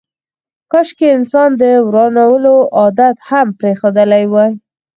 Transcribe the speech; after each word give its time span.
کاشکي 0.71 1.07
انسان 1.17 1.49
د 1.61 1.63
ورانولو 1.87 2.53
عادت 2.77 3.15
پرېښودلی 3.59 4.23
وای. 4.33 4.51